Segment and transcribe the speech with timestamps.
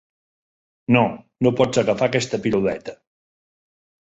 [0.95, 1.03] No,
[1.47, 2.97] no pots agafar aquesta piruleta.